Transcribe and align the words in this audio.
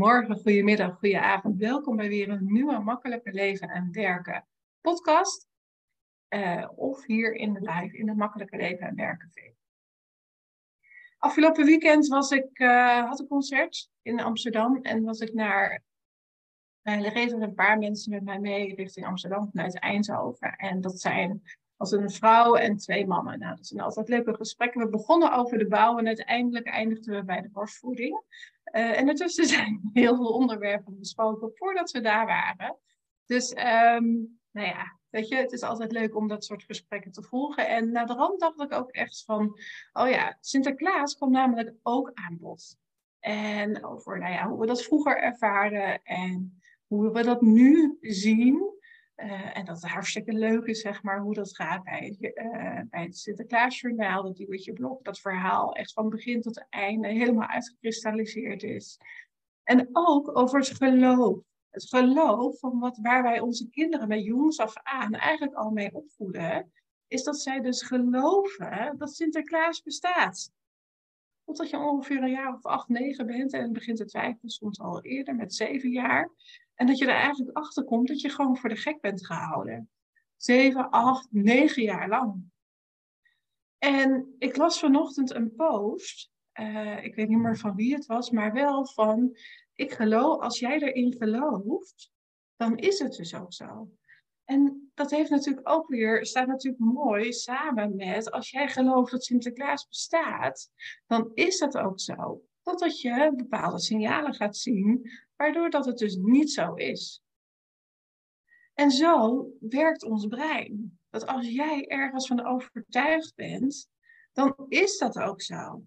Goedemorgen, 0.00 0.36
goedemiddag, 0.36 0.98
goedenavond. 0.98 1.58
Welkom 1.58 1.96
bij 1.96 2.08
weer 2.08 2.28
een 2.28 2.52
nieuwe 2.52 2.78
Makkelijker 2.78 3.32
Leven 3.32 3.68
en 3.68 3.88
Werken 3.92 4.46
podcast. 4.80 5.48
Uh, 6.28 6.68
of 6.74 7.04
hier 7.04 7.34
in 7.34 7.52
de 7.52 7.60
live 7.60 7.96
in 7.96 8.06
de 8.06 8.14
Makkelijker 8.14 8.58
Leven 8.58 8.86
en 8.86 8.94
Werken 8.94 9.30
V. 9.30 9.50
Afgelopen 11.18 11.64
weekend 11.64 12.06
was 12.06 12.30
ik, 12.30 12.58
uh, 12.58 13.08
had 13.08 13.20
een 13.20 13.26
concert 13.26 13.90
in 14.02 14.20
Amsterdam 14.20 14.76
en 14.82 15.02
was 15.02 15.20
ik 15.20 15.34
naar. 15.34 15.82
Uh, 16.82 17.04
er 17.04 17.12
reden 17.12 17.42
een 17.42 17.54
paar 17.54 17.78
mensen 17.78 18.10
met 18.10 18.24
mij 18.24 18.38
mee 18.38 18.74
richting 18.74 19.06
Amsterdam 19.06 19.50
vanuit 19.50 19.78
Eindhoven. 19.78 20.56
En 20.56 20.80
dat 20.80 21.00
zijn 21.00 21.42
als 21.76 21.92
een 21.92 22.10
vrouw 22.10 22.54
en 22.54 22.76
twee 22.76 23.06
mannen. 23.06 23.38
Nou, 23.38 23.56
dat 23.56 23.66
zijn 23.66 23.80
altijd 23.80 24.08
leuke 24.08 24.34
gesprekken. 24.34 24.80
We 24.80 24.88
begonnen 24.88 25.32
over 25.32 25.58
de 25.58 25.66
bouw 25.66 25.98
en 25.98 26.06
uiteindelijk 26.06 26.66
eindigden 26.66 27.14
we 27.14 27.24
bij 27.24 27.40
de 27.40 27.48
borstvoeding. 27.48 28.22
Uh, 28.72 28.98
en 28.98 29.08
ertussen 29.08 29.46
zijn 29.56 29.90
heel 29.92 30.16
veel 30.16 30.32
onderwerpen 30.32 30.98
besproken 30.98 31.50
voordat 31.54 31.90
we 31.90 32.00
daar 32.00 32.26
waren. 32.26 32.76
Dus, 33.26 33.50
um, 33.50 34.38
nou 34.50 34.66
ja, 34.66 34.98
weet 35.08 35.28
je, 35.28 35.36
het 35.36 35.52
is 35.52 35.62
altijd 35.62 35.92
leuk 35.92 36.16
om 36.16 36.28
dat 36.28 36.44
soort 36.44 36.62
gesprekken 36.62 37.12
te 37.12 37.22
volgen. 37.22 37.68
En 37.68 37.90
na 37.90 38.04
de 38.04 38.12
rand 38.12 38.40
dacht 38.40 38.60
ik 38.60 38.72
ook 38.72 38.90
echt 38.90 39.24
van, 39.24 39.58
oh 39.92 40.08
ja, 40.08 40.36
Sinterklaas 40.40 41.14
kwam 41.14 41.30
namelijk 41.30 41.74
ook 41.82 42.10
aan 42.14 42.38
bod. 42.40 42.78
En 43.20 43.84
over, 43.84 44.18
nou 44.18 44.32
ja, 44.32 44.48
hoe 44.48 44.60
we 44.60 44.66
dat 44.66 44.82
vroeger 44.82 45.18
ervaren 45.18 46.02
en 46.02 46.60
hoe 46.86 47.12
we 47.12 47.22
dat 47.22 47.40
nu 47.40 47.96
zien. 48.00 48.78
Uh, 49.24 49.56
en 49.56 49.64
dat 49.64 49.82
het 49.82 49.90
hartstikke 49.90 50.32
leuk 50.32 50.64
is, 50.66 50.80
zeg 50.80 51.02
maar, 51.02 51.20
hoe 51.20 51.34
dat 51.34 51.56
gaat 51.56 51.84
bij, 51.84 52.16
uh, 52.20 52.80
bij 52.90 53.02
het 53.02 53.16
Sinterklaasjournaal, 53.16 54.22
dat 54.22 54.64
je 54.64 54.72
blog, 54.72 55.02
dat 55.02 55.20
verhaal 55.20 55.74
echt 55.74 55.92
van 55.92 56.08
begin 56.08 56.40
tot 56.40 56.66
einde 56.68 57.08
helemaal 57.08 57.48
uitgekristalliseerd 57.48 58.62
is. 58.62 58.98
En 59.62 59.88
ook 59.92 60.38
over 60.38 60.58
het 60.58 60.68
geloof. 60.68 61.38
Het 61.70 61.88
geloof 61.88 62.58
van 62.58 62.78
wat, 62.78 62.98
waar 63.02 63.22
wij 63.22 63.40
onze 63.40 63.68
kinderen 63.70 64.08
met 64.08 64.24
jongs 64.24 64.58
af 64.58 64.74
aan 64.82 65.12
eigenlijk 65.12 65.54
al 65.54 65.70
mee 65.70 65.94
opvoeden, 65.94 66.72
is 67.08 67.24
dat 67.24 67.40
zij 67.40 67.60
dus 67.60 67.82
geloven 67.82 68.94
dat 68.98 69.14
Sinterklaas 69.14 69.82
bestaat. 69.82 70.52
Totdat 71.44 71.70
je 71.70 71.78
ongeveer 71.78 72.22
een 72.22 72.30
jaar 72.30 72.54
of 72.54 72.64
acht, 72.64 72.88
negen 72.88 73.26
bent 73.26 73.52
en 73.52 73.72
begint 73.72 73.96
te 73.96 74.04
twijfelen, 74.04 74.50
soms 74.50 74.80
al 74.80 75.02
eerder 75.02 75.34
met 75.34 75.54
zeven 75.54 75.90
jaar. 75.90 76.30
En 76.80 76.86
dat 76.86 76.98
je 76.98 77.06
er 77.06 77.14
eigenlijk 77.14 77.56
achter 77.56 77.84
komt 77.84 78.08
dat 78.08 78.20
je 78.20 78.28
gewoon 78.28 78.56
voor 78.56 78.68
de 78.68 78.76
gek 78.76 79.00
bent 79.00 79.26
gehouden. 79.26 79.90
Zeven, 80.36 80.90
acht, 80.90 81.28
negen 81.30 81.82
jaar 81.82 82.08
lang. 82.08 82.44
En 83.78 84.34
ik 84.38 84.56
las 84.56 84.78
vanochtend 84.78 85.34
een 85.34 85.54
post. 85.54 86.30
Uh, 86.60 87.04
ik 87.04 87.14
weet 87.14 87.28
niet 87.28 87.38
meer 87.38 87.58
van 87.58 87.74
wie 87.74 87.94
het 87.94 88.06
was, 88.06 88.30
maar 88.30 88.52
wel 88.52 88.86
van. 88.86 89.36
Ik 89.74 89.92
geloof, 89.92 90.40
als 90.40 90.58
jij 90.58 90.80
erin 90.80 91.12
gelooft, 91.12 92.10
dan 92.56 92.76
is 92.76 92.98
het 92.98 93.16
dus 93.16 93.34
ook 93.34 93.52
zo. 93.52 93.90
En 94.44 94.90
dat 94.94 95.10
heeft 95.10 95.30
natuurlijk 95.30 95.68
ook 95.68 95.88
weer, 95.88 96.26
staat 96.26 96.46
natuurlijk 96.46 96.82
mooi 96.82 97.32
samen 97.32 97.96
met, 97.96 98.30
als 98.30 98.50
jij 98.50 98.68
gelooft 98.68 99.10
dat 99.10 99.24
Sinterklaas 99.24 99.88
bestaat, 99.88 100.70
dan 101.06 101.30
is 101.34 101.58
dat 101.58 101.76
ook 101.76 102.00
zo. 102.00 102.42
Totdat 102.62 103.00
je 103.00 103.32
bepaalde 103.36 103.80
signalen 103.80 104.34
gaat 104.34 104.56
zien, 104.56 105.10
waardoor 105.40 105.70
dat 105.70 105.86
het 105.86 105.98
dus 105.98 106.16
niet 106.16 106.52
zo 106.52 106.74
is. 106.74 107.22
En 108.74 108.90
zo 108.90 109.48
werkt 109.60 110.02
ons 110.02 110.26
brein. 110.26 110.98
Dat 111.10 111.26
als 111.26 111.48
jij 111.48 111.86
ergens 111.86 112.26
van 112.26 112.46
overtuigd 112.46 113.34
bent, 113.34 113.88
dan 114.32 114.54
is 114.68 114.98
dat 114.98 115.18
ook 115.18 115.42
zo. 115.42 115.84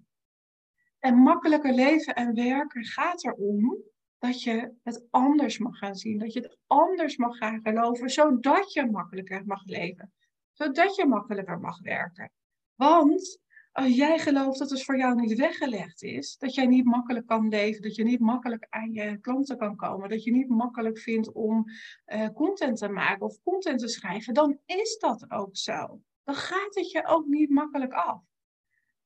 En 0.99 1.15
makkelijker 1.15 1.73
leven 1.73 2.15
en 2.15 2.33
werken 2.33 2.85
gaat 2.85 3.23
erom 3.23 3.83
dat 4.17 4.43
je 4.43 4.73
het 4.83 5.05
anders 5.09 5.57
mag 5.57 5.77
gaan 5.77 5.95
zien, 5.95 6.17
dat 6.17 6.33
je 6.33 6.39
het 6.39 6.57
anders 6.67 7.17
mag 7.17 7.37
gaan 7.37 7.61
geloven, 7.61 8.09
zodat 8.09 8.73
je 8.73 8.85
makkelijker 8.85 9.45
mag 9.45 9.65
leven, 9.65 10.13
zodat 10.51 10.95
je 10.95 11.05
makkelijker 11.05 11.59
mag 11.59 11.79
werken. 11.79 12.31
Want 12.75 13.39
als 13.73 13.95
jij 13.95 14.19
gelooft 14.19 14.59
dat 14.59 14.69
het 14.69 14.83
voor 14.83 14.97
jou 14.97 15.15
niet 15.15 15.37
weggelegd 15.37 16.03
is, 16.03 16.37
dat 16.37 16.53
jij 16.53 16.65
niet 16.65 16.85
makkelijk 16.85 17.25
kan 17.25 17.47
leven, 17.47 17.81
dat 17.81 17.95
je 17.95 18.03
niet 18.03 18.19
makkelijk 18.19 18.67
aan 18.69 18.91
je 18.91 19.17
klanten 19.17 19.57
kan 19.57 19.75
komen, 19.75 20.09
dat 20.09 20.23
je 20.23 20.31
niet 20.31 20.49
makkelijk 20.49 20.99
vindt 20.99 21.31
om 21.31 21.65
uh, 22.05 22.27
content 22.27 22.77
te 22.77 22.89
maken 22.89 23.25
of 23.25 23.41
content 23.43 23.79
te 23.79 23.87
schrijven, 23.87 24.33
dan 24.33 24.59
is 24.65 24.97
dat 24.99 25.31
ook 25.31 25.57
zo. 25.57 26.01
Dan 26.23 26.35
gaat 26.35 26.75
het 26.75 26.91
je 26.91 27.07
ook 27.07 27.25
niet 27.25 27.49
makkelijk 27.49 27.93
af. 27.93 28.21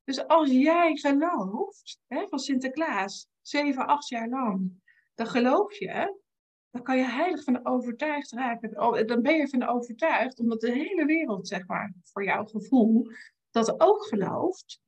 Dus 0.04 0.26
als 0.26 0.50
jij 0.50 0.96
gelooft, 0.96 2.00
hè, 2.06 2.26
van 2.28 2.38
Sinterklaas, 2.38 3.28
zeven, 3.40 3.86
acht 3.86 4.08
jaar 4.08 4.28
lang, 4.28 4.82
dan 5.14 5.26
geloof 5.26 5.78
je, 5.78 6.20
dan 6.70 6.82
kan 6.82 6.96
je 6.96 7.04
heilig 7.04 7.44
van 7.44 7.66
overtuigd 7.66 8.32
raken. 8.32 8.80
Oh, 8.80 9.06
dan 9.06 9.22
ben 9.22 9.36
je 9.36 9.48
van 9.48 9.66
overtuigd, 9.66 10.40
omdat 10.40 10.60
de 10.60 10.72
hele 10.72 11.04
wereld, 11.04 11.48
zeg 11.48 11.66
maar, 11.66 11.94
voor 12.02 12.24
jouw 12.24 12.44
gevoel, 12.44 13.06
dat 13.64 13.80
ook 13.80 14.06
gelooft 14.06 14.80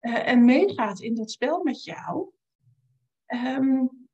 uh, 0.00 0.28
en 0.28 0.44
meegaat 0.44 1.00
in 1.00 1.14
dat 1.14 1.30
spel 1.30 1.62
met 1.62 1.84
jou, 1.84 2.30
um, 3.26 4.08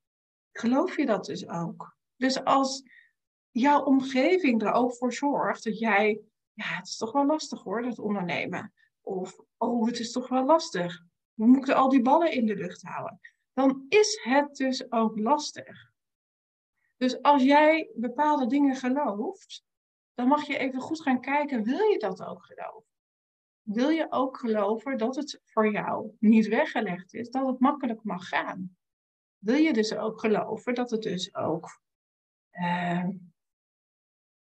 geloof 0.52 0.96
je 0.96 1.06
dat 1.06 1.24
dus 1.24 1.48
ook. 1.48 1.96
Dus 2.16 2.44
als 2.44 2.82
jouw 3.50 3.82
omgeving 3.82 4.62
er 4.62 4.72
ook 4.72 4.96
voor 4.96 5.12
zorgt 5.12 5.64
dat 5.64 5.78
jij, 5.78 6.20
ja, 6.52 6.64
het 6.64 6.86
is 6.86 6.96
toch 6.96 7.12
wel 7.12 7.26
lastig 7.26 7.62
hoor, 7.62 7.82
dat 7.82 7.98
ondernemen. 7.98 8.72
Of, 9.00 9.40
oh, 9.56 9.86
het 9.86 9.98
is 9.98 10.12
toch 10.12 10.28
wel 10.28 10.44
lastig. 10.44 11.02
We 11.34 11.46
moeten 11.46 11.74
al 11.74 11.88
die 11.88 12.02
ballen 12.02 12.32
in 12.32 12.46
de 12.46 12.56
lucht 12.56 12.82
houden. 12.82 13.20
Dan 13.52 13.84
is 13.88 14.20
het 14.22 14.56
dus 14.56 14.92
ook 14.92 15.18
lastig. 15.18 15.92
Dus 16.96 17.22
als 17.22 17.42
jij 17.42 17.90
bepaalde 17.94 18.46
dingen 18.46 18.76
gelooft, 18.76 19.64
dan 20.14 20.28
mag 20.28 20.46
je 20.46 20.58
even 20.58 20.80
goed 20.80 21.02
gaan 21.02 21.20
kijken, 21.20 21.64
wil 21.64 21.88
je 21.88 21.98
dat 21.98 22.22
ook 22.22 22.44
geloven? 22.44 22.89
Wil 23.72 23.88
je 23.88 24.06
ook 24.10 24.38
geloven 24.38 24.98
dat 24.98 25.16
het 25.16 25.40
voor 25.44 25.70
jou 25.70 26.16
niet 26.18 26.48
weggelegd 26.48 27.14
is, 27.14 27.30
dat 27.30 27.46
het 27.46 27.58
makkelijk 27.58 28.02
mag 28.02 28.28
gaan. 28.28 28.76
Wil 29.38 29.56
je 29.56 29.72
dus 29.72 29.94
ook 29.96 30.20
geloven 30.20 30.74
dat 30.74 30.90
het 30.90 31.02
dus 31.02 31.34
ook, 31.34 31.80
uh, 32.52 33.08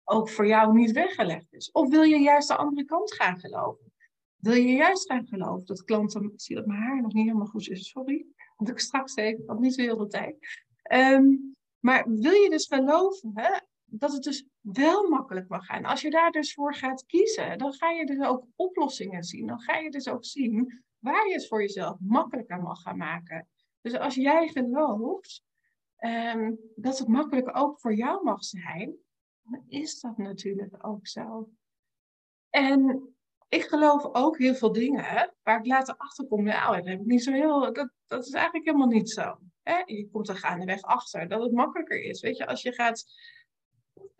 ook 0.04 0.28
voor 0.28 0.46
jou 0.46 0.72
niet 0.74 0.92
weggelegd 0.92 1.52
is? 1.52 1.70
Of 1.70 1.88
wil 1.88 2.02
je 2.02 2.18
juist 2.18 2.48
de 2.48 2.56
andere 2.56 2.84
kant 2.84 3.14
gaan 3.14 3.38
geloven? 3.38 3.92
Wil 4.36 4.54
je 4.54 4.72
juist 4.72 5.06
gaan 5.06 5.26
geloven 5.26 5.66
dat 5.66 5.84
klanten. 5.84 6.32
Ik 6.32 6.40
zie 6.40 6.56
dat 6.56 6.66
mijn 6.66 6.80
haar 6.80 7.02
nog 7.02 7.12
niet 7.12 7.26
helemaal 7.26 7.46
goed 7.46 7.68
is, 7.68 7.88
sorry. 7.88 8.26
Want 8.56 8.70
ik 8.70 8.78
straks 8.78 9.16
even, 9.16 9.44
want 9.46 9.60
niet 9.60 9.74
zo 9.74 9.82
heel 9.82 9.96
de 9.96 10.06
tijd. 10.06 10.36
Um, 10.92 11.56
maar 11.78 12.04
wil 12.08 12.32
je 12.32 12.50
dus 12.50 12.66
geloven 12.66 13.30
hè, 13.34 13.58
dat 13.90 14.12
het 14.12 14.22
dus 14.22 14.46
wel 14.60 15.08
makkelijk 15.08 15.48
mag 15.48 15.66
gaan. 15.66 15.84
Als 15.84 16.00
je 16.00 16.10
daar 16.10 16.30
dus 16.30 16.54
voor 16.54 16.74
gaat 16.74 17.06
kiezen, 17.06 17.58
dan 17.58 17.72
ga 17.72 17.90
je 17.90 18.06
dus 18.06 18.26
ook 18.26 18.46
oplossingen 18.56 19.22
zien. 19.22 19.46
Dan 19.46 19.60
ga 19.60 19.76
je 19.76 19.90
dus 19.90 20.08
ook 20.08 20.24
zien 20.24 20.82
waar 20.98 21.28
je 21.28 21.34
het 21.34 21.48
voor 21.48 21.60
jezelf 21.60 21.96
makkelijker 22.00 22.62
mag 22.62 22.82
gaan 22.82 22.96
maken. 22.96 23.48
Dus 23.80 23.98
als 23.98 24.14
jij 24.14 24.48
gelooft 24.48 25.42
um, 25.98 26.58
dat 26.74 26.98
het 26.98 27.08
makkelijk 27.08 27.56
ook 27.58 27.80
voor 27.80 27.94
jou 27.94 28.24
mag 28.24 28.44
zijn, 28.44 28.96
dan 29.42 29.64
is 29.68 30.00
dat 30.00 30.16
natuurlijk 30.16 30.86
ook 30.86 31.06
zo. 31.06 31.50
En 32.50 33.08
ik 33.48 33.62
geloof 33.62 34.04
ook 34.12 34.38
heel 34.38 34.54
veel 34.54 34.72
dingen 34.72 35.34
waar 35.42 35.58
ik 35.58 35.66
later 35.66 35.94
achter 35.96 36.26
kom. 36.26 36.44
Nou, 36.44 36.76
dat 36.76 36.86
heb 36.86 37.00
ik 37.00 37.06
niet 37.06 37.22
zo 37.22 37.32
heel. 37.32 37.72
Dat, 37.72 37.90
dat 38.06 38.26
is 38.26 38.32
eigenlijk 38.32 38.64
helemaal 38.64 38.86
niet 38.86 39.10
zo. 39.10 39.38
Hè? 39.62 39.82
Je 39.84 40.08
komt 40.12 40.28
er 40.28 40.36
gaandeweg 40.36 40.82
achter 40.82 41.28
dat 41.28 41.42
het 41.42 41.52
makkelijker 41.52 42.02
is. 42.02 42.20
Weet 42.20 42.36
je, 42.36 42.46
als 42.46 42.62
je 42.62 42.72
gaat 42.72 43.04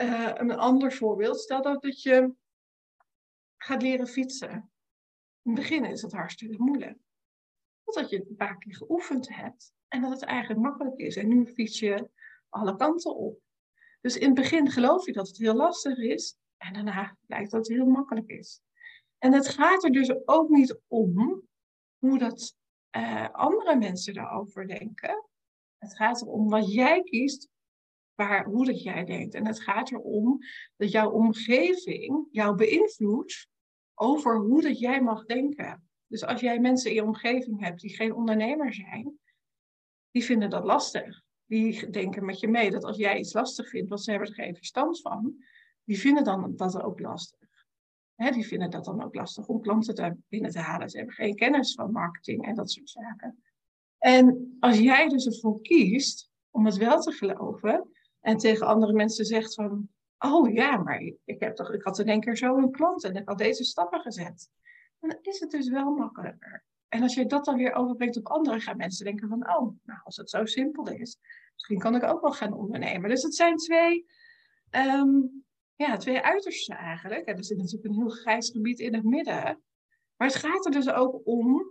uh, 0.03 0.31
een 0.35 0.57
ander 0.57 0.93
voorbeeld. 0.93 1.41
Stel 1.41 1.63
dat, 1.63 1.83
dat 1.83 2.03
je 2.03 2.35
gaat 3.57 3.83
leren 3.83 4.07
fietsen. 4.07 4.51
In 5.43 5.53
het 5.53 5.55
begin 5.55 5.85
is 5.85 6.03
het 6.03 6.13
hartstikke 6.13 6.63
moeilijk. 6.63 6.99
Totdat 7.85 8.11
je 8.11 8.17
het 8.17 8.29
een 8.29 8.37
paar 8.37 8.59
keer 8.59 8.75
geoefend 8.75 9.35
hebt 9.35 9.73
en 9.89 10.01
dat 10.01 10.11
het 10.11 10.23
eigenlijk 10.23 10.61
makkelijk 10.61 10.97
is. 10.97 11.17
En 11.17 11.29
nu 11.29 11.47
fiets 11.47 11.79
je 11.79 12.11
alle 12.49 12.77
kanten 12.77 13.17
op. 13.17 13.41
Dus 14.01 14.17
in 14.17 14.27
het 14.27 14.35
begin 14.35 14.71
geloof 14.71 15.07
je 15.07 15.13
dat 15.13 15.29
het 15.29 15.39
heel 15.39 15.55
lastig 15.55 15.99
is. 15.99 16.37
En 16.57 16.73
daarna 16.73 17.17
blijkt 17.27 17.51
dat 17.51 17.67
het 17.67 17.77
heel 17.77 17.87
makkelijk 17.87 18.29
is. 18.29 18.61
En 19.19 19.33
het 19.33 19.49
gaat 19.49 19.85
er 19.85 19.93
dus 19.93 20.27
ook 20.27 20.49
niet 20.49 20.81
om 20.87 21.43
hoe 21.99 22.19
dat 22.19 22.57
uh, 22.97 23.31
andere 23.31 23.77
mensen 23.77 24.15
daarover 24.15 24.67
denken. 24.67 25.25
Het 25.79 25.97
gaat 25.97 26.23
erom 26.23 26.49
wat 26.49 26.73
jij 26.73 27.03
kiest 27.03 27.49
waar, 28.27 28.45
hoe 28.45 28.67
dat 28.67 28.83
jij 28.83 29.05
denkt. 29.05 29.35
En 29.35 29.47
het 29.47 29.61
gaat 29.61 29.91
erom 29.91 30.39
dat 30.77 30.91
jouw 30.91 31.11
omgeving 31.11 32.29
jou 32.31 32.57
beïnvloedt 32.57 33.49
over 33.95 34.37
hoe 34.37 34.63
dat 34.63 34.79
jij 34.79 35.03
mag 35.03 35.25
denken. 35.25 35.89
Dus 36.07 36.25
als 36.25 36.41
jij 36.41 36.59
mensen 36.59 36.91
in 36.91 36.97
je 36.97 37.05
omgeving 37.05 37.61
hebt 37.61 37.81
die 37.81 37.97
geen 37.97 38.15
ondernemer 38.15 38.75
zijn, 38.75 39.19
die 40.11 40.25
vinden 40.25 40.51
dat 40.51 40.65
lastig. 40.65 41.23
Die 41.47 41.91
denken 41.91 42.25
met 42.25 42.41
je 42.41 42.49
mee 42.49 42.71
dat 42.71 42.85
als 42.85 42.97
jij 42.97 43.19
iets 43.19 43.33
lastig 43.33 43.69
vindt, 43.69 43.89
want 43.89 44.03
ze 44.03 44.11
hebben 44.11 44.29
er 44.29 44.35
geen 44.35 44.57
verstand 44.57 45.01
van, 45.01 45.35
die 45.85 45.99
vinden 45.99 46.25
dan 46.25 46.57
dat 46.57 46.83
ook 46.83 47.01
lastig. 47.01 47.49
die 48.17 48.47
vinden 48.47 48.71
dat 48.71 48.85
dan 48.85 49.03
ook 49.03 49.15
lastig 49.15 49.47
om 49.47 49.61
klanten 49.61 49.95
te 49.95 50.17
binnen 50.29 50.51
te 50.51 50.59
halen. 50.59 50.91
Ze 50.91 50.97
hebben 50.97 51.15
geen 51.15 51.35
kennis 51.35 51.75
van 51.75 51.93
marketing 51.93 52.47
en 52.47 52.55
dat 52.55 52.71
soort 52.71 52.91
zaken. 52.91 53.43
En 53.99 54.57
als 54.61 54.79
jij 54.79 55.09
dus 55.09 55.27
ervoor 55.27 55.61
kiest 55.61 56.31
om 56.51 56.67
het 56.67 56.77
wel 56.77 57.01
te 57.01 57.13
geloven. 57.13 57.89
En 58.21 58.37
tegen 58.37 58.67
andere 58.67 58.93
mensen 58.93 59.25
zegt 59.25 59.55
van, 59.55 59.89
oh 60.19 60.53
ja, 60.53 60.77
maar 60.77 61.01
ik, 61.25 61.41
heb 61.41 61.55
toch, 61.55 61.73
ik 61.73 61.83
had 61.83 61.99
in 61.99 62.09
één 62.09 62.21
keer 62.21 62.37
zo 62.37 62.57
een 62.57 62.71
klant 62.71 63.05
en 63.05 63.15
ik 63.15 63.29
had 63.29 63.39
deze 63.39 63.65
stappen 63.65 64.01
gezet. 64.01 64.49
dan 65.01 65.19
is 65.23 65.41
het 65.41 65.51
dus 65.51 65.69
wel 65.69 65.95
makkelijker. 65.95 66.65
En 66.89 67.03
als 67.03 67.15
je 67.15 67.27
dat 67.27 67.45
dan 67.45 67.57
weer 67.57 67.73
overbrengt 67.73 68.17
op 68.17 68.27
anderen, 68.27 68.61
gaan 68.61 68.77
mensen 68.77 69.05
denken 69.05 69.29
van, 69.29 69.57
oh, 69.57 69.77
nou, 69.83 70.01
als 70.05 70.17
het 70.17 70.31
zo 70.31 70.45
simpel 70.45 70.89
is, 70.89 71.19
misschien 71.55 71.79
kan 71.79 71.95
ik 71.95 72.03
ook 72.03 72.21
wel 72.21 72.33
gaan 72.33 72.53
ondernemen. 72.53 73.11
Dus 73.11 73.23
het 73.23 73.35
zijn 73.35 73.57
twee, 73.57 74.07
ehm, 74.71 75.11
ja, 75.77 75.97
twee 75.97 76.21
uitersten 76.21 76.77
eigenlijk. 76.77 77.27
En 77.27 77.37
er 77.37 77.45
zit 77.45 77.57
natuurlijk 77.57 77.85
een 77.85 78.01
heel 78.01 78.09
grijs 78.09 78.51
gebied 78.51 78.79
in 78.79 78.95
het 78.95 79.05
midden. 79.05 79.63
Maar 80.17 80.29
het 80.29 80.37
gaat 80.37 80.65
er 80.65 80.73
dus 80.73 80.89
ook 80.89 81.21
om 81.25 81.71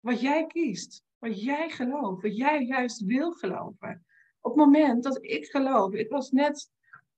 wat 0.00 0.20
jij 0.20 0.46
kiest, 0.46 1.02
wat 1.18 1.42
jij 1.42 1.70
gelooft, 1.70 2.22
wat 2.22 2.36
jij 2.36 2.64
juist 2.64 3.04
wil 3.04 3.32
geloven. 3.32 4.04
Op 4.44 4.56
het 4.56 4.64
moment 4.64 5.02
dat 5.02 5.18
ik 5.24 5.44
geloof, 5.44 5.92
ik 5.92 6.10
was 6.10 6.30
net, 6.30 6.70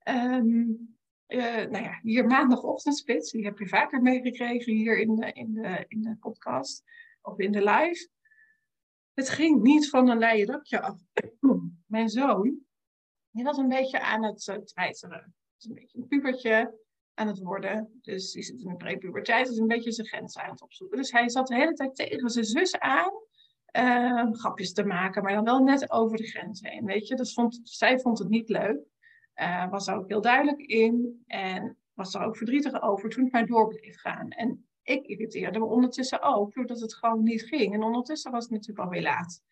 um, 0.08 0.96
nou 1.26 1.82
ja, 1.82 1.98
hier 2.02 2.26
maandagochtendspits, 2.26 3.30
die 3.30 3.44
heb 3.44 3.58
je 3.58 3.68
vaker 3.68 4.02
meegekregen 4.02 4.72
hier 4.72 4.98
in 4.98 5.14
de, 5.14 5.32
in, 5.32 5.54
de, 5.54 5.84
in 5.88 6.02
de 6.02 6.16
podcast 6.20 6.82
of 7.22 7.38
in 7.38 7.52
de 7.52 7.64
live. 7.64 8.08
Het 9.14 9.28
ging 9.28 9.62
niet 9.62 9.88
van 9.88 10.08
een 10.08 10.18
leien 10.18 10.46
dakje 10.46 10.80
af. 10.80 11.00
Mijn 11.86 12.08
zoon, 12.08 12.58
die 13.30 13.44
was 13.44 13.56
een 13.56 13.68
beetje 13.68 14.00
aan 14.00 14.24
het 14.24 14.46
uh, 14.46 14.56
treiteren. 14.56 15.34
is 15.58 15.64
een 15.64 15.74
beetje 15.74 15.98
een 15.98 16.06
pubertje 16.06 16.78
aan 17.14 17.26
het 17.26 17.38
worden. 17.38 17.98
Dus 18.02 18.32
die 18.32 18.42
zit 18.42 18.60
in 18.60 18.68
de 18.68 18.76
prepuberteit, 18.76 19.48
is 19.48 19.58
een 19.58 19.66
beetje 19.66 19.92
zijn 19.92 20.06
grens 20.06 20.38
aan 20.38 20.50
het 20.50 20.62
opzoeken. 20.62 20.98
Dus 20.98 21.10
hij 21.10 21.28
zat 21.28 21.46
de 21.46 21.54
hele 21.54 21.74
tijd 21.74 21.94
tegen 21.94 22.30
zijn 22.30 22.44
zus 22.44 22.78
aan. 22.78 23.12
Uh, 23.72 24.32
grapjes 24.32 24.72
te 24.72 24.84
maken, 24.84 25.22
maar 25.22 25.32
dan 25.32 25.44
wel 25.44 25.58
net 25.58 25.90
over 25.90 26.16
de 26.16 26.26
grens 26.26 26.60
heen. 26.60 26.84
Weet 26.84 27.08
je, 27.08 27.16
dus 27.16 27.34
vond, 27.34 27.60
zij 27.62 27.98
vond 27.98 28.18
het 28.18 28.28
niet 28.28 28.48
leuk. 28.48 28.78
Uh, 29.34 29.70
was 29.70 29.86
er 29.86 29.96
ook 29.96 30.08
heel 30.08 30.20
duidelijk 30.20 30.60
in. 30.60 31.22
En 31.26 31.76
was 31.92 32.14
er 32.14 32.22
ook 32.22 32.36
verdrietig 32.36 32.82
over 32.82 33.10
toen 33.10 33.24
het 33.24 33.32
maar 33.32 33.46
door 33.46 33.68
bleef 33.68 34.00
gaan. 34.00 34.28
En 34.30 34.68
ik 34.82 35.06
irriteerde 35.06 35.58
me 35.58 35.64
ondertussen 35.64 36.22
ook, 36.22 36.54
doordat 36.54 36.80
het 36.80 36.94
gewoon 36.94 37.22
niet 37.22 37.42
ging. 37.42 37.74
En 37.74 37.82
ondertussen 37.82 38.32
was 38.32 38.42
het 38.42 38.52
natuurlijk 38.52 38.78
alweer 38.78 39.02
laat. 39.02 39.42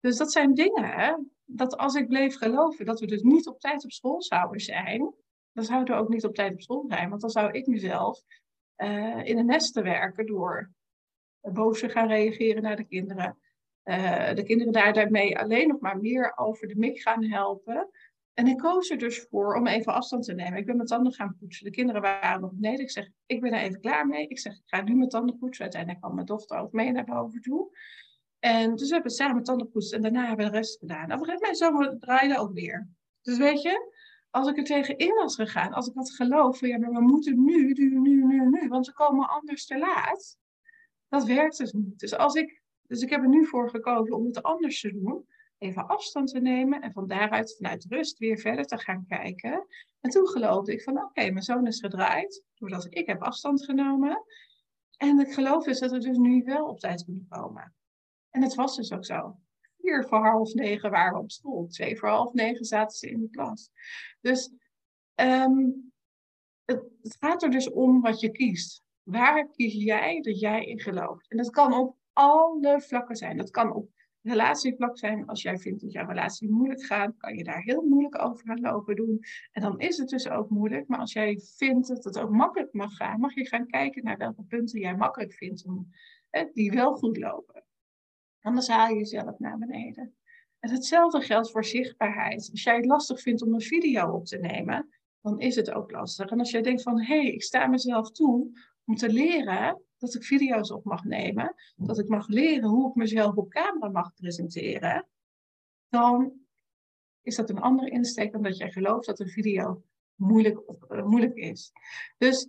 Dus 0.00 0.16
dat 0.16 0.32
zijn 0.32 0.54
dingen, 0.54 0.84
hè? 0.84 1.14
dat 1.44 1.76
als 1.76 1.94
ik 1.94 2.08
bleef 2.08 2.36
geloven 2.36 2.84
dat 2.84 3.00
we 3.00 3.06
dus 3.06 3.22
niet 3.22 3.48
op 3.48 3.60
tijd 3.60 3.84
op 3.84 3.92
school 3.92 4.22
zouden 4.22 4.60
zijn, 4.60 5.14
dan 5.52 5.64
zouden 5.64 5.94
we 5.94 6.00
ook 6.00 6.08
niet 6.08 6.24
op 6.24 6.34
tijd 6.34 6.52
op 6.52 6.60
school 6.60 6.84
zijn. 6.88 7.08
Want 7.08 7.20
dan 7.20 7.30
zou 7.30 7.50
ik 7.50 7.66
mezelf 7.66 8.22
uh, 8.76 9.24
in 9.24 9.38
een 9.38 9.46
nest 9.46 9.72
te 9.72 9.82
werken 9.82 10.26
door 10.26 10.70
boos 11.40 11.80
te 11.80 11.88
gaan 11.88 12.08
reageren 12.08 12.62
naar 12.62 12.76
de 12.76 12.86
kinderen. 12.86 13.38
Uh, 13.88 14.34
de 14.34 14.42
kinderen 14.42 14.72
daar 14.72 14.92
daarmee 14.92 15.38
alleen 15.38 15.68
nog 15.68 15.80
maar 15.80 15.98
meer 15.98 16.32
over 16.36 16.68
de 16.68 16.76
mik 16.76 17.00
gaan 17.00 17.24
helpen. 17.24 17.90
En 18.34 18.46
ik 18.46 18.58
koos 18.58 18.90
er 18.90 18.98
dus 18.98 19.26
voor 19.30 19.54
om 19.54 19.66
even 19.66 19.92
afstand 19.94 20.24
te 20.24 20.34
nemen. 20.34 20.58
Ik 20.58 20.66
ben 20.66 20.76
mijn 20.76 20.88
tanden 20.88 21.12
gaan 21.12 21.36
poetsen. 21.38 21.64
De 21.64 21.70
kinderen 21.70 22.02
waren 22.02 22.40
nog 22.40 22.52
beneden. 22.52 22.80
Ik 22.80 22.90
zeg, 22.90 23.08
ik 23.26 23.40
ben 23.40 23.52
er 23.52 23.60
even 23.60 23.80
klaar 23.80 24.06
mee. 24.06 24.26
Ik 24.26 24.38
zeg, 24.38 24.52
ik 24.52 24.62
ga 24.64 24.82
nu 24.82 24.94
mijn 24.94 25.08
tanden 25.08 25.38
poetsen. 25.38 25.62
Uiteindelijk 25.62 26.02
kwam 26.02 26.14
mijn 26.14 26.26
dochter 26.26 26.58
ook 26.58 26.72
mee 26.72 26.92
naar 26.92 27.04
boven 27.04 27.40
toe. 27.40 27.76
En 28.38 28.76
dus 28.76 28.88
we 28.88 28.94
hebben 28.94 29.12
samen 29.12 29.42
tanden 29.42 29.68
poetsen 29.68 29.96
en 29.96 30.02
daarna 30.02 30.26
hebben 30.26 30.44
we 30.44 30.50
de 30.50 30.56
rest 30.56 30.78
gedaan. 30.78 31.12
Op 31.12 31.20
een 31.20 31.38
gegeven 31.38 31.72
moment 31.72 32.00
draaide 32.00 32.38
ook 32.38 32.52
weer. 32.52 32.88
Dus 33.22 33.38
weet 33.38 33.62
je, 33.62 33.94
als 34.30 34.48
ik 34.48 34.56
er 34.56 34.64
tegenin 34.64 35.14
was 35.14 35.34
gegaan, 35.34 35.72
als 35.72 35.88
ik 35.88 35.94
had 35.94 36.10
geloofd 36.10 36.58
van 36.58 36.68
ja, 36.68 36.78
maar 36.78 36.90
we 36.90 37.00
moeten 37.00 37.44
nu, 37.44 37.72
nu, 37.72 38.00
nu, 38.00 38.24
nu, 38.24 38.48
nu, 38.48 38.68
want 38.68 38.86
we 38.86 38.92
komen 38.92 39.28
anders 39.28 39.66
te 39.66 39.78
laat. 39.78 40.36
Dat 41.08 41.24
werkt 41.24 41.58
dus 41.58 41.72
niet. 41.72 41.98
Dus, 41.98 42.16
als 42.16 42.34
ik, 42.34 42.62
dus 42.86 43.02
ik 43.02 43.10
heb 43.10 43.22
er 43.22 43.28
nu 43.28 43.46
voor 43.46 43.70
gekozen 43.70 44.16
om 44.16 44.26
het 44.26 44.42
anders 44.42 44.80
te 44.80 44.92
doen 44.92 45.26
even 45.58 45.86
afstand 45.86 46.28
te 46.28 46.40
nemen 46.40 46.80
en 46.80 46.92
van 46.92 47.06
daaruit 47.06 47.56
vanuit 47.56 47.86
rust 47.88 48.18
weer 48.18 48.38
verder 48.38 48.64
te 48.64 48.78
gaan 48.78 49.04
kijken. 49.08 49.66
En 50.00 50.10
toen 50.10 50.28
geloofde 50.28 50.72
ik 50.72 50.82
van 50.82 51.02
oké, 51.02 51.30
mijn 51.30 51.42
zoon 51.42 51.66
is 51.66 51.80
gedraaid 51.80 52.42
doordat 52.54 52.86
ik 52.88 53.06
heb 53.06 53.22
afstand 53.22 53.64
genomen. 53.64 54.22
En 54.96 55.18
ik 55.18 55.32
geloof 55.32 55.64
dus 55.64 55.78
dat 55.78 55.90
we 55.90 55.98
dus 55.98 56.16
nu 56.16 56.42
wel 56.42 56.66
op 56.66 56.80
tijd 56.80 57.04
kunnen 57.04 57.26
komen. 57.28 57.74
En 58.30 58.42
het 58.42 58.54
was 58.54 58.76
dus 58.76 58.92
ook 58.92 59.04
zo. 59.04 59.36
Vier 59.78 60.04
voor 60.04 60.26
half 60.26 60.54
negen 60.54 60.90
waren 60.90 61.12
we 61.12 61.22
op 61.22 61.30
school. 61.30 61.66
Twee 61.66 61.98
voor 61.98 62.08
half 62.08 62.32
negen 62.32 62.64
zaten 62.64 62.96
ze 62.96 63.10
in 63.10 63.20
de 63.20 63.30
klas. 63.30 63.70
Dus 64.20 64.50
ehm, 65.14 65.70
het, 66.64 67.16
gaat 67.18 67.42
er 67.42 67.50
dus 67.50 67.70
om 67.70 68.00
wat 68.00 68.20
je 68.20 68.30
kiest. 68.30 68.82
Waar 69.02 69.48
kies 69.50 69.74
jij 69.74 70.20
dat 70.20 70.40
jij 70.40 70.64
in 70.64 70.80
gelooft? 70.80 71.30
En 71.30 71.36
dat 71.36 71.50
kan 71.50 71.72
op 71.72 71.96
alle 72.16 72.80
vlakken 72.80 73.16
zijn. 73.16 73.36
Dat 73.36 73.50
kan 73.50 73.72
op 73.72 73.90
relatievlak 74.22 74.98
zijn. 74.98 75.26
Als 75.26 75.42
jij 75.42 75.58
vindt 75.58 75.80
dat 75.80 75.92
jouw 75.92 76.06
relatie 76.06 76.50
moeilijk 76.50 76.82
gaat, 76.82 77.16
kan 77.16 77.36
je 77.36 77.44
daar 77.44 77.62
heel 77.62 77.82
moeilijk 77.82 78.22
over 78.22 78.46
gaan 78.46 78.60
lopen 78.60 78.96
doen. 78.96 79.20
En 79.52 79.62
dan 79.62 79.78
is 79.78 79.96
het 79.96 80.08
dus 80.08 80.28
ook 80.28 80.50
moeilijk. 80.50 80.88
Maar 80.88 80.98
als 80.98 81.12
jij 81.12 81.40
vindt 81.56 81.88
dat 81.88 82.04
het 82.04 82.18
ook 82.18 82.30
makkelijk 82.30 82.72
mag 82.72 82.96
gaan, 82.96 83.20
mag 83.20 83.34
je 83.34 83.46
gaan 83.46 83.66
kijken 83.66 84.04
naar 84.04 84.16
welke 84.16 84.42
punten 84.42 84.80
jij 84.80 84.96
makkelijk 84.96 85.32
vindt 85.32 85.64
om, 85.64 85.88
die 86.52 86.72
wel 86.72 86.94
goed 86.94 87.16
lopen. 87.16 87.64
Anders 88.40 88.68
haal 88.68 88.88
je 88.88 88.96
jezelf 88.96 89.38
naar 89.38 89.58
beneden. 89.58 90.14
En 90.58 90.70
hetzelfde 90.70 91.20
geldt 91.20 91.50
voor 91.50 91.64
zichtbaarheid. 91.64 92.48
Als 92.50 92.62
jij 92.62 92.76
het 92.76 92.86
lastig 92.86 93.20
vindt 93.20 93.42
om 93.42 93.54
een 93.54 93.60
video 93.60 94.10
op 94.10 94.24
te 94.24 94.38
nemen, 94.38 94.88
dan 95.20 95.40
is 95.40 95.56
het 95.56 95.70
ook 95.70 95.90
lastig. 95.90 96.30
En 96.30 96.38
als 96.38 96.50
jij 96.50 96.62
denkt 96.62 96.82
van, 96.82 97.00
hé, 97.00 97.20
hey, 97.20 97.32
ik 97.32 97.42
sta 97.42 97.66
mezelf 97.66 98.10
toe 98.10 98.50
om 98.84 98.94
te 98.94 99.08
leren 99.08 99.85
dat 99.98 100.14
ik 100.14 100.24
video's 100.24 100.70
op 100.70 100.84
mag 100.84 101.04
nemen, 101.04 101.54
dat 101.76 101.98
ik 101.98 102.08
mag 102.08 102.28
leren 102.28 102.68
hoe 102.68 102.88
ik 102.88 102.94
mezelf 102.94 103.36
op 103.36 103.50
camera 103.50 103.88
mag 103.88 104.14
presenteren, 104.14 105.06
dan 105.88 106.32
is 107.22 107.36
dat 107.36 107.50
een 107.50 107.60
andere 107.60 107.90
insteek 107.90 108.32
dan 108.32 108.42
dat 108.42 108.56
jij 108.56 108.70
gelooft 108.70 109.06
dat 109.06 109.20
een 109.20 109.28
video 109.28 109.82
moeilijk, 110.14 110.60
uh, 110.88 111.04
moeilijk 111.04 111.34
is. 111.34 111.72
Dus 112.18 112.48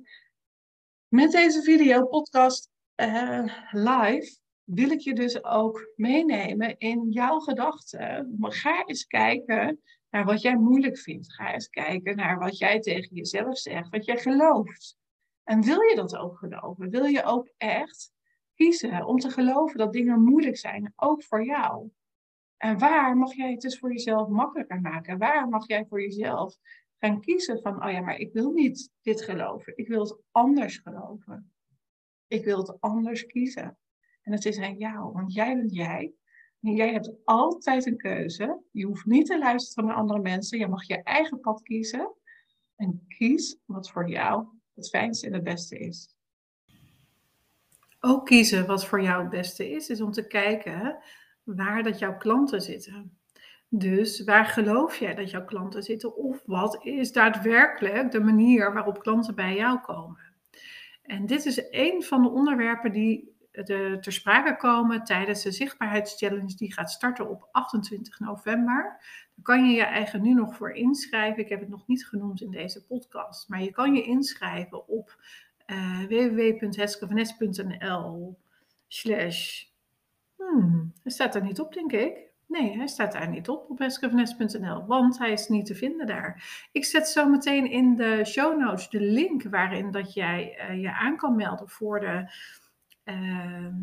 met 1.07 1.31
deze 1.31 1.61
video, 1.61 2.05
podcast 2.05 2.71
uh, 2.95 3.57
live, 3.71 4.39
wil 4.63 4.89
ik 4.89 4.99
je 4.99 5.13
dus 5.13 5.43
ook 5.43 5.93
meenemen 5.95 6.77
in 6.77 7.09
jouw 7.09 7.39
gedachten. 7.39 8.35
Ga 8.39 8.85
eens 8.85 9.05
kijken 9.05 9.81
naar 10.09 10.25
wat 10.25 10.41
jij 10.41 10.57
moeilijk 10.57 10.97
vindt. 10.97 11.33
Ga 11.33 11.53
eens 11.53 11.69
kijken 11.69 12.15
naar 12.15 12.39
wat 12.39 12.57
jij 12.57 12.79
tegen 12.79 13.15
jezelf 13.15 13.57
zegt, 13.57 13.89
wat 13.89 14.05
jij 14.05 14.17
gelooft. 14.17 14.97
En 15.47 15.61
wil 15.61 15.81
je 15.81 15.95
dat 15.95 16.15
ook 16.17 16.37
geloven? 16.37 16.89
Wil 16.89 17.05
je 17.05 17.23
ook 17.23 17.49
echt 17.57 18.11
kiezen 18.55 19.05
om 19.05 19.17
te 19.17 19.29
geloven 19.29 19.77
dat 19.77 19.93
dingen 19.93 20.23
moeilijk 20.23 20.57
zijn, 20.57 20.93
ook 20.95 21.23
voor 21.23 21.45
jou? 21.45 21.89
En 22.57 22.77
waar 22.77 23.17
mag 23.17 23.33
jij 23.33 23.51
het 23.51 23.61
dus 23.61 23.79
voor 23.79 23.91
jezelf 23.91 24.27
makkelijker 24.27 24.81
maken? 24.81 25.17
Waar 25.17 25.49
mag 25.49 25.67
jij 25.67 25.85
voor 25.85 26.01
jezelf 26.01 26.57
gaan 26.97 27.21
kiezen 27.21 27.61
van, 27.61 27.83
oh 27.85 27.91
ja, 27.91 28.01
maar 28.01 28.17
ik 28.17 28.33
wil 28.33 28.51
niet 28.51 28.91
dit 29.01 29.21
geloven. 29.21 29.77
Ik 29.77 29.87
wil 29.87 29.99
het 29.99 30.17
anders 30.31 30.77
geloven. 30.77 31.53
Ik 32.27 32.45
wil 32.45 32.57
het 32.57 32.79
anders 32.79 33.25
kiezen. 33.25 33.77
En 34.21 34.31
het 34.31 34.45
is 34.45 34.59
aan 34.59 34.77
jou, 34.77 35.11
want 35.11 35.33
jij 35.33 35.55
bent 35.55 35.73
jij. 35.73 36.13
En 36.61 36.75
jij 36.75 36.93
hebt 36.93 37.11
altijd 37.23 37.85
een 37.85 37.97
keuze. 37.97 38.61
Je 38.71 38.85
hoeft 38.85 39.05
niet 39.05 39.25
te 39.25 39.39
luisteren 39.39 39.89
naar 39.89 39.97
andere 39.97 40.19
mensen. 40.19 40.59
Je 40.59 40.67
mag 40.67 40.87
je 40.87 41.03
eigen 41.03 41.39
pad 41.39 41.61
kiezen. 41.61 42.13
En 42.75 43.05
kies 43.07 43.57
wat 43.65 43.89
voor 43.89 44.09
jou 44.09 44.56
het 44.77 44.89
fijnste 44.89 45.27
en 45.27 45.33
het 45.33 45.43
beste 45.43 45.77
is. 45.77 46.15
Ook 47.99 48.25
kiezen 48.25 48.67
wat 48.67 48.85
voor 48.85 49.01
jou 49.01 49.21
het 49.21 49.29
beste 49.29 49.71
is, 49.71 49.89
is 49.89 50.01
om 50.01 50.11
te 50.11 50.27
kijken 50.27 50.97
waar 51.43 51.83
dat 51.83 51.99
jouw 51.99 52.17
klanten 52.17 52.61
zitten. 52.61 53.17
Dus 53.69 54.23
waar 54.23 54.45
geloof 54.45 54.97
jij 54.97 55.15
dat 55.15 55.29
jouw 55.29 55.45
klanten 55.45 55.83
zitten? 55.83 56.15
Of 56.15 56.41
wat 56.45 56.85
is 56.85 57.11
daadwerkelijk 57.11 58.11
de 58.11 58.19
manier 58.19 58.73
waarop 58.73 58.99
klanten 58.99 59.35
bij 59.35 59.55
jou 59.55 59.79
komen? 59.79 60.35
En 61.01 61.25
dit 61.25 61.45
is 61.45 61.67
een 61.69 62.03
van 62.03 62.21
de 62.21 62.29
onderwerpen 62.29 62.91
die 62.91 63.35
de, 63.65 63.97
ter 64.01 64.11
sprake 64.11 64.55
komen 64.55 65.03
tijdens 65.03 65.43
de 65.43 65.51
zichtbaarheidschallenge 65.51 66.55
die 66.55 66.73
gaat 66.73 66.91
starten 66.91 67.29
op 67.29 67.47
28 67.51 68.19
november. 68.19 68.83
Daar 69.35 69.43
kan 69.43 69.69
je 69.69 69.75
je 69.75 69.83
eigen 69.83 70.21
nu 70.21 70.33
nog 70.33 70.55
voor 70.55 70.71
inschrijven. 70.71 71.43
Ik 71.43 71.49
heb 71.49 71.59
het 71.59 71.69
nog 71.69 71.87
niet 71.87 72.07
genoemd 72.07 72.41
in 72.41 72.51
deze 72.51 72.85
podcast, 72.85 73.49
maar 73.49 73.61
je 73.61 73.71
kan 73.71 73.93
je 73.93 74.03
inschrijven 74.03 74.87
op 74.87 75.15
uh, 75.67 75.99
www.heskevanes.nl 75.99 78.37
slash... 78.87 79.65
Hmm, 80.35 80.93
hij 81.03 81.11
staat 81.11 81.35
er 81.35 81.43
niet 81.43 81.59
op, 81.59 81.73
denk 81.73 81.91
ik. 81.91 82.27
Nee, 82.47 82.77
hij 82.77 82.87
staat 82.87 83.11
daar 83.11 83.29
niet 83.29 83.49
op 83.49 83.69
op 83.69 83.79
heskevanes.nl, 83.79 84.85
want 84.85 85.17
hij 85.17 85.31
is 85.31 85.47
niet 85.47 85.65
te 85.65 85.75
vinden 85.75 86.07
daar. 86.07 86.43
Ik 86.71 86.85
zet 86.85 87.07
zo 87.07 87.29
meteen 87.29 87.71
in 87.71 87.95
de 87.95 88.25
show 88.25 88.59
notes 88.59 88.89
de 88.89 89.01
link 89.01 89.43
waarin 89.43 89.91
dat 89.91 90.13
jij 90.13 90.69
uh, 90.69 90.81
je 90.81 90.91
aan 90.91 91.17
kan 91.17 91.35
melden 91.35 91.69
voor 91.69 91.99
de 91.99 92.31
Ehm, 93.07 93.75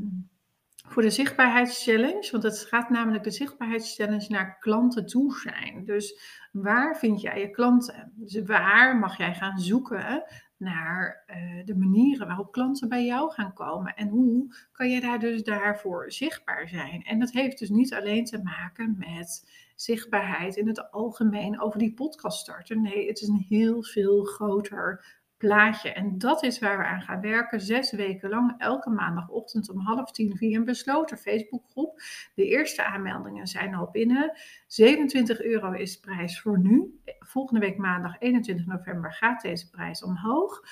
voor 0.86 1.02
de 1.02 1.10
zichtbaarheidschallenge, 1.10 2.28
want 2.30 2.42
het 2.42 2.58
gaat 2.58 2.90
namelijk 2.90 3.24
de 3.24 3.30
zichtbaarheidschallenge 3.30 4.26
naar 4.28 4.58
klanten 4.58 5.06
toe 5.06 5.38
zijn. 5.38 5.84
Dus 5.84 6.20
waar 6.52 6.98
vind 6.98 7.20
jij 7.20 7.40
je 7.40 7.50
klanten? 7.50 8.12
Dus 8.14 8.42
waar 8.42 8.96
mag 8.96 9.16
jij 9.16 9.34
gaan 9.34 9.58
zoeken 9.58 10.24
naar 10.56 11.24
uh, 11.26 11.64
de 11.64 11.76
manieren 11.76 12.26
waarop 12.26 12.52
klanten 12.52 12.88
bij 12.88 13.04
jou 13.04 13.32
gaan 13.32 13.52
komen 13.52 13.94
en 13.94 14.08
hoe 14.08 14.54
kan 14.72 14.90
je 14.90 15.00
daar 15.00 15.18
dus 15.18 15.42
daarvoor 15.42 16.12
zichtbaar 16.12 16.68
zijn? 16.68 17.02
En 17.02 17.18
dat 17.18 17.30
heeft 17.30 17.58
dus 17.58 17.70
niet 17.70 17.94
alleen 17.94 18.24
te 18.24 18.42
maken 18.42 18.96
met 18.98 19.50
zichtbaarheid 19.76 20.56
in 20.56 20.66
het 20.66 20.90
algemeen 20.90 21.60
over 21.60 21.78
die 21.78 21.94
podcast 21.94 22.38
starten. 22.38 22.82
Nee, 22.82 23.08
het 23.08 23.20
is 23.20 23.28
een 23.28 23.44
heel 23.48 23.82
veel 23.82 24.22
groter 24.22 25.04
plaatje. 25.46 25.92
En 25.92 26.18
dat 26.18 26.42
is 26.42 26.58
waar 26.58 26.78
we 26.78 26.84
aan 26.84 27.02
gaan 27.02 27.20
werken. 27.20 27.60
Zes 27.60 27.92
weken 27.92 28.28
lang, 28.28 28.54
elke 28.58 28.90
maandagochtend 28.90 29.70
om 29.70 29.78
half 29.78 30.12
tien 30.12 30.36
via 30.36 30.56
een 30.56 30.64
besloten 30.64 31.18
Facebookgroep. 31.18 32.00
De 32.34 32.46
eerste 32.46 32.84
aanmeldingen 32.84 33.46
zijn 33.46 33.74
al 33.74 33.88
binnen. 33.92 34.32
27 34.66 35.42
euro 35.42 35.72
is 35.72 36.00
de 36.00 36.00
prijs 36.00 36.40
voor 36.40 36.58
nu. 36.58 37.00
Volgende 37.18 37.60
week 37.60 37.76
maandag 37.76 38.16
21 38.18 38.66
november 38.66 39.12
gaat 39.12 39.42
deze 39.42 39.70
prijs 39.70 40.04
omhoog. 40.04 40.62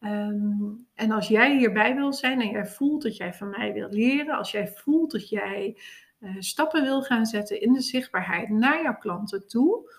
Ehm, 0.00 0.72
en 0.94 1.10
als 1.10 1.28
jij 1.28 1.56
hierbij 1.56 1.94
wil 1.94 2.12
zijn 2.12 2.40
en 2.40 2.50
jij 2.50 2.66
voelt 2.66 3.02
dat 3.02 3.16
jij 3.16 3.34
van 3.34 3.50
mij 3.50 3.72
wil 3.72 3.88
leren, 3.88 4.36
als 4.36 4.50
jij 4.50 4.68
voelt 4.68 5.10
dat 5.10 5.28
jij 5.28 5.76
uh, 6.20 6.36
stappen 6.38 6.82
wil 6.82 7.02
gaan 7.02 7.26
zetten 7.26 7.60
in 7.60 7.72
de 7.72 7.80
zichtbaarheid 7.80 8.48
naar 8.48 8.82
jouw 8.82 8.96
klanten 8.96 9.48
toe, 9.48 9.92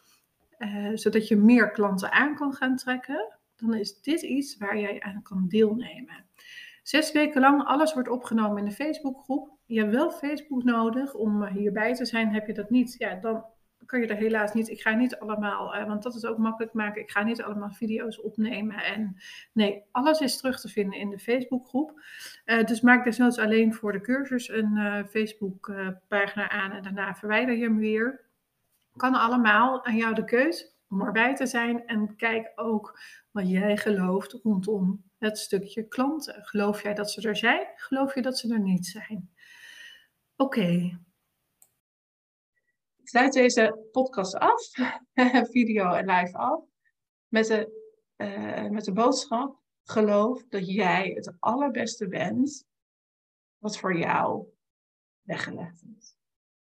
uh, 0.57 0.91
zodat 0.93 1.27
je 1.27 1.35
meer 1.35 1.71
klanten 1.71 2.11
aan 2.11 2.35
kan 2.35 2.53
gaan 2.53 2.75
trekken, 2.75 3.39
dan 3.61 3.79
is 3.79 4.01
dit 4.01 4.21
iets 4.21 4.57
waar 4.57 4.79
jij 4.79 5.01
aan 5.01 5.21
kan 5.21 5.45
deelnemen. 5.47 6.25
Zes 6.83 7.11
weken 7.11 7.41
lang, 7.41 7.63
alles 7.63 7.93
wordt 7.93 8.09
opgenomen 8.09 8.57
in 8.57 8.65
de 8.65 8.71
Facebookgroep. 8.71 9.49
Je 9.65 9.79
hebt 9.79 9.91
wel 9.91 10.11
Facebook 10.11 10.63
nodig 10.63 11.13
om 11.13 11.45
hierbij 11.45 11.93
te 11.93 12.05
zijn. 12.05 12.33
Heb 12.33 12.47
je 12.47 12.53
dat 12.53 12.69
niet, 12.69 12.95
ja, 12.97 13.15
dan 13.15 13.45
kan 13.85 14.01
je 14.01 14.07
er 14.07 14.15
helaas 14.15 14.53
niet. 14.53 14.69
Ik 14.69 14.81
ga 14.81 14.91
niet 14.91 15.19
allemaal, 15.19 15.75
eh, 15.75 15.87
want 15.87 16.03
dat 16.03 16.15
is 16.15 16.25
ook 16.25 16.37
makkelijk 16.37 16.73
maken. 16.73 17.01
Ik 17.01 17.11
ga 17.11 17.23
niet 17.23 17.41
allemaal 17.41 17.71
video's 17.71 18.23
opnemen. 18.23 18.75
En 18.75 19.15
nee, 19.53 19.83
alles 19.91 20.19
is 20.19 20.37
terug 20.37 20.59
te 20.59 20.69
vinden 20.69 20.99
in 20.99 21.09
de 21.09 21.19
Facebookgroep. 21.19 22.01
Uh, 22.45 22.63
dus 22.63 22.81
maak 22.81 23.03
desnoods 23.03 23.37
alleen 23.37 23.73
voor 23.73 23.91
de 23.91 24.01
cursus 24.01 24.49
een 24.49 25.05
Facebookpagina 25.09 26.49
aan 26.49 26.71
en 26.71 26.83
daarna 26.83 27.15
verwijder 27.15 27.55
je 27.55 27.63
hem 27.63 27.77
weer. 27.77 28.29
Kan 28.95 29.15
allemaal 29.15 29.85
aan 29.85 29.95
jou 29.95 30.13
de 30.13 30.23
keus 30.23 30.75
om 30.89 31.01
erbij 31.01 31.35
te 31.35 31.45
zijn. 31.45 31.87
En 31.87 32.15
kijk 32.15 32.51
ook 32.55 32.99
wat 33.31 33.49
jij 33.49 33.77
gelooft 33.77 34.31
rondom 34.31 35.03
het 35.17 35.37
stukje 35.37 35.87
klanten. 35.87 36.43
Geloof 36.43 36.83
jij 36.83 36.93
dat 36.93 37.11
ze 37.11 37.27
er 37.27 37.37
zijn? 37.37 37.67
Geloof 37.75 38.15
je 38.15 38.21
dat 38.21 38.37
ze 38.37 38.53
er 38.53 38.59
niet 38.59 38.85
zijn? 38.85 39.33
Oké. 40.35 40.99
Ik 42.97 43.07
sluit 43.07 43.33
deze 43.33 43.87
podcast 43.91 44.35
af, 44.35 44.69
video 45.51 45.91
en 45.91 46.09
live 46.09 46.37
af, 46.37 46.63
met 47.27 47.47
de, 47.47 47.79
uh, 48.17 48.69
met 48.69 48.85
de 48.85 48.93
boodschap: 48.93 49.59
geloof 49.83 50.43
dat 50.47 50.71
jij 50.71 51.11
het 51.15 51.33
allerbeste 51.39 52.07
bent 52.07 52.65
wat 53.57 53.77
voor 53.77 53.97
jou 53.97 54.45
weggelegd 55.21 55.83
is. 55.97 56.15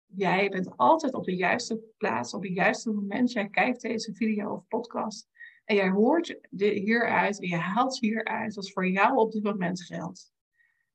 Jij 0.06 0.48
bent 0.48 0.76
altijd 0.76 1.14
op 1.14 1.24
de 1.24 1.36
juiste 1.36 1.80
plaats, 1.96 2.34
op 2.34 2.42
het 2.42 2.52
juiste 2.52 2.92
moment. 2.92 3.32
Jij 3.32 3.48
kijkt 3.48 3.80
deze 3.80 4.14
video 4.14 4.52
of 4.52 4.68
podcast 4.68 5.28
en 5.64 5.76
jij 5.76 5.90
hoort 5.90 6.38
de, 6.50 6.66
hieruit 6.66 7.40
en 7.40 7.48
je 7.48 7.56
haalt 7.56 7.98
hieruit 7.98 8.54
wat 8.54 8.70
voor 8.70 8.88
jou 8.88 9.16
op 9.16 9.32
dit 9.32 9.42
moment 9.42 9.82
geldt. 9.82 10.32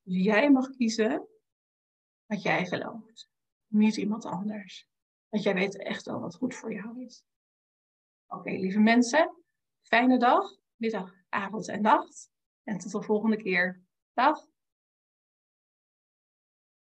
Dus 0.04 0.24
jij 0.24 0.52
mag 0.52 0.70
kiezen 0.70 1.28
wat 2.26 2.42
jij 2.42 2.66
gelooft, 2.66 3.30
niet 3.68 3.98
iemand 3.98 4.26
anders. 4.26 4.88
Want 5.30 5.44
jij 5.44 5.54
weet 5.54 5.78
echt 5.78 6.06
wel 6.06 6.20
wat 6.20 6.36
goed 6.36 6.56
voor 6.56 6.74
jou 6.74 7.04
is. 7.04 7.24
Oké, 8.28 8.50
lieve 8.52 8.80
mensen, 8.80 9.44
fijne 9.82 10.20
dag, 10.20 10.58
middag, 10.76 11.14
avond 11.30 11.68
en 11.68 11.82
nacht. 11.82 12.32
En 12.64 12.78
tot 12.78 12.92
de 12.92 13.02
volgende 13.02 13.38
keer. 13.38 13.82
Dag! 14.14 14.48